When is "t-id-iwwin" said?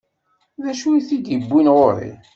1.07-1.67